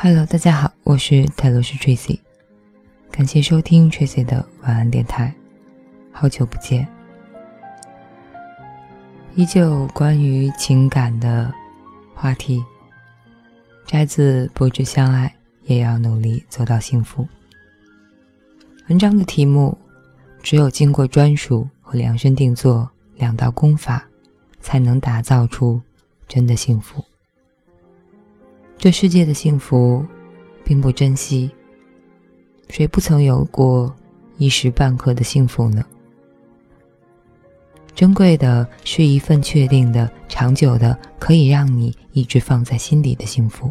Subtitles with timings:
[0.00, 2.20] Hello，大家好，我是泰罗斯 Tracy，
[3.10, 5.34] 感谢收听 Tracy 的晚安电台。
[6.12, 6.86] 好久不见，
[9.34, 11.52] 依旧关于情感的
[12.14, 12.64] 话题，
[13.86, 15.34] 摘自《不止相爱，
[15.64, 17.24] 也要努力走到幸福》。
[18.88, 19.76] 文章的题目：
[20.44, 24.06] 只有经过专属和量身定做两道功法，
[24.60, 25.82] 才能打造出
[26.28, 27.04] 真的幸福。
[28.78, 30.06] 这世界的幸福，
[30.64, 31.50] 并不珍惜。
[32.68, 33.92] 谁不曾有过
[34.36, 35.84] 一时半刻的幸福呢？
[37.92, 43.68] 珍贵的是一份确定的、长久的，可以让你一直放在心底的幸福。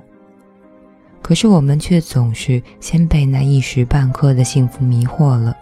[1.21, 5.55] 可是我们却总是先被那一时半刻的幸福迷惑了。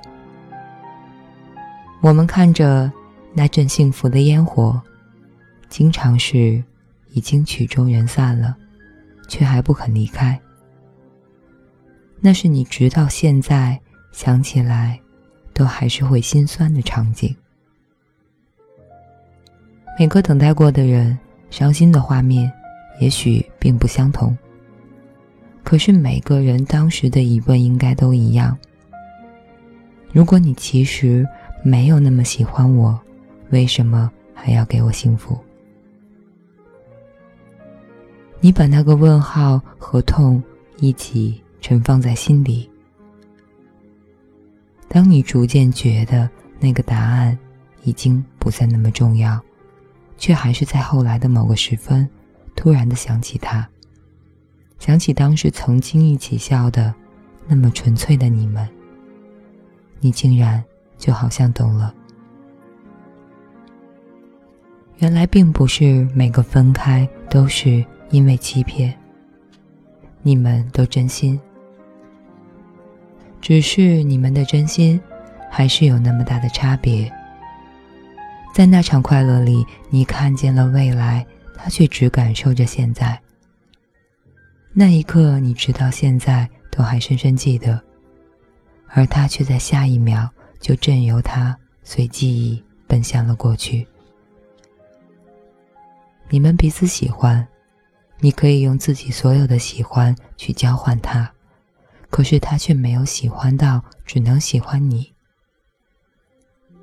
[2.01, 2.91] 我们看着
[3.31, 4.81] 那阵幸福的烟火，
[5.69, 6.63] 经常是
[7.11, 8.57] 已经曲终人散了。
[9.27, 10.39] 却还不肯离开，
[12.19, 13.79] 那是你直到现在
[14.11, 14.99] 想起来，
[15.53, 17.35] 都还是会心酸的场景。
[19.97, 21.17] 每个等待过的人，
[21.49, 22.51] 伤心的画面
[22.99, 24.37] 也许并不相同。
[25.63, 28.57] 可是每个人当时的疑问应该都一样：
[30.11, 31.27] 如果你其实
[31.63, 32.99] 没有那么喜欢我，
[33.51, 35.39] 为什么还要给我幸福？
[38.45, 40.39] 你把那个问号和痛
[40.77, 42.69] 一起存放在心里。
[44.87, 46.29] 当你逐渐觉得
[46.59, 47.35] 那个答案
[47.81, 49.41] 已经不再那么重要，
[50.19, 52.07] 却还是在后来的某个时分，
[52.55, 53.67] 突然的想起他，
[54.77, 56.93] 想起当时曾经一起笑的
[57.47, 58.69] 那么纯粹的你们，
[59.99, 60.63] 你竟然
[60.99, 61.91] 就好像懂了。
[64.97, 67.85] 原来并不是每个分开都是。
[68.11, 68.93] 因为欺骗，
[70.21, 71.37] 你们都真心，
[73.41, 75.01] 只是你们的真心
[75.51, 77.11] 还是有那么大的差别。
[78.53, 81.25] 在那场快乐里，你看见了未来，
[81.55, 83.19] 他却只感受着现在。
[84.71, 87.81] 那一刻，你直到现在都还深深记得，
[88.87, 90.29] 而他却在下一秒
[90.59, 93.85] 就任由他随记忆奔向了过去。
[96.35, 97.47] 你们彼此喜欢。
[98.19, 101.31] 你可以用自己所有的喜欢去交换他，
[102.09, 105.09] 可是他却没有喜欢到只能喜欢你。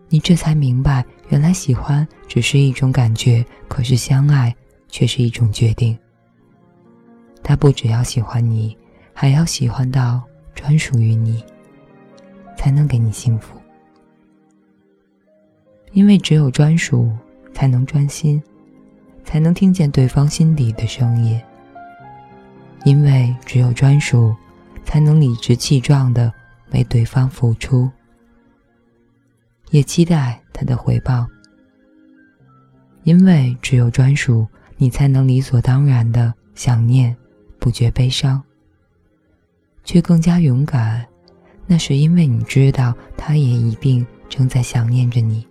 [0.09, 4.57] 你这才明白，原来喜欢只是一种感觉，可是相爱
[4.89, 5.99] 却是一种决定。
[7.43, 8.75] 他不只要喜欢你，
[9.13, 10.23] 还要喜欢到
[10.55, 11.45] 专属于你，
[12.57, 13.61] 才能给你幸福。
[15.93, 17.13] 因为只有专属，
[17.53, 18.43] 才能专心。
[19.25, 21.41] 才能听见对方心底的声音，
[22.85, 24.35] 因为只有专属，
[24.85, 26.33] 才能理直气壮的
[26.73, 27.91] 为对方付出，
[29.71, 31.27] 也期待他的回报。
[33.05, 34.47] 因为只有专属，
[34.77, 37.17] 你才能理所当然的想念，
[37.59, 38.43] 不觉悲伤，
[39.83, 41.05] 却更加勇敢。
[41.67, 45.47] 那是因为你知道，他也一定正在想念着你。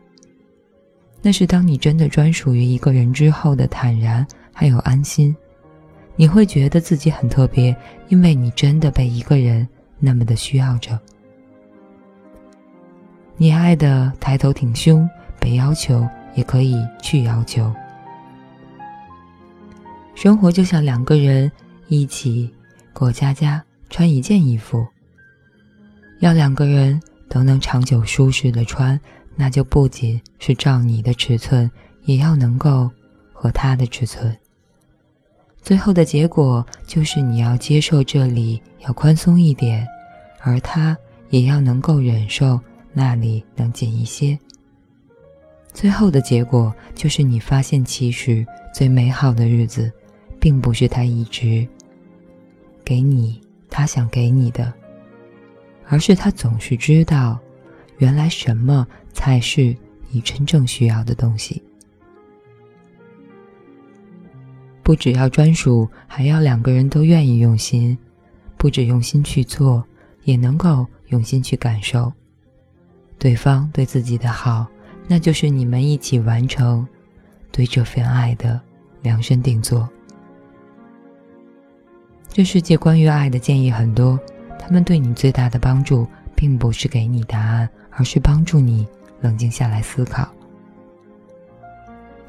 [1.22, 5.36] 那是当你真的专属于一个人之后的坦然，还有安心。
[6.16, 7.76] 你会觉得自己很特别，
[8.09, 9.68] 因为你真的被一个人
[10.00, 11.00] 那么的需要着。
[13.38, 17.74] 你爱的抬头挺胸，被要求也可以去要求。
[20.14, 21.52] 生活就像两个人
[21.88, 22.52] 一起
[22.94, 24.86] 过家家，穿一件衣服，
[26.20, 29.00] 要两个人都能长久舒适的穿。
[29.41, 31.68] 那就不仅是照你的尺寸，
[32.03, 32.88] 也要能够
[33.34, 34.38] 和他的尺寸。
[35.63, 39.88] 最后的结果就是你要接受这里要宽松一点，
[40.42, 40.95] 而他
[41.31, 42.60] 也要能够忍受
[42.94, 44.38] 那里能紧一些。
[45.74, 49.92] 最后的结果就是你发现，其实最美好的日子，
[50.39, 51.68] 并不是他一直
[52.86, 54.71] 给你他想给你的，
[55.88, 57.39] 而是他总是知道。
[58.01, 59.75] 原来什么才是
[60.09, 61.62] 你真正需要的东西？
[64.81, 67.95] 不只要专属，还要两个人都愿意用心，
[68.57, 69.86] 不止用心去做，
[70.24, 72.12] 也能够用心去感受
[73.19, 74.65] 对方对自己的好，
[75.07, 76.86] 那就是你们一起完成
[77.51, 78.59] 对这份爱的
[79.04, 79.88] 量身定做。
[82.30, 84.19] 这世界关于爱的建议很多，
[84.57, 87.69] 他们对你最大的帮助，并不是给你答案。
[87.92, 88.88] 而是帮助你
[89.22, 90.28] 冷静下来思考。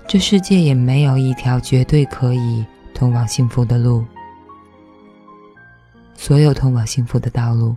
[0.07, 4.05] 这世界也没有一条绝对可以通往幸福的路。
[6.15, 7.77] 所有通往幸福的道路，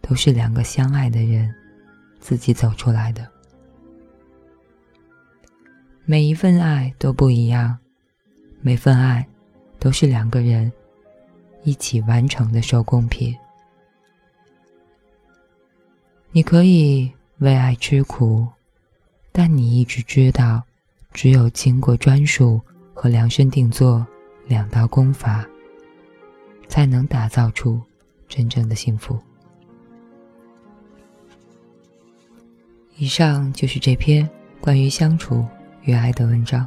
[0.00, 1.54] 都是两个相爱的人
[2.18, 3.26] 自己走出来的。
[6.04, 7.78] 每一份爱都不一样，
[8.60, 9.26] 每份爱
[9.78, 10.72] 都是两个人
[11.62, 13.34] 一起完成的手工品。
[16.36, 17.08] 你可以
[17.38, 18.44] 为爱吃苦，
[19.30, 20.64] 但你一直知道，
[21.12, 22.60] 只有经过专属
[22.92, 24.04] 和量身定做
[24.48, 25.46] 两道功法。
[26.66, 27.80] 才能打造出
[28.26, 29.16] 真正的幸福。
[32.96, 34.28] 以上就是这篇
[34.60, 35.46] 关于相处
[35.82, 36.66] 与爱的文章。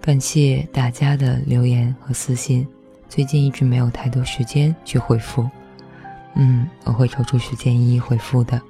[0.00, 2.66] 感谢大家的留言和私信，
[3.08, 5.48] 最近一直没有太多时间去回复，
[6.34, 8.60] 嗯，我会抽出时间一一回复的。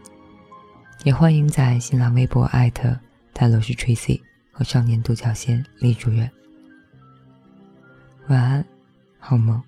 [1.03, 2.99] 也欢迎在新浪微博艾特
[3.35, 4.21] 泰罗斯 Tracy
[4.51, 6.31] 和少年独角仙李主任。
[8.29, 8.65] 晚安，
[9.19, 9.63] 好梦。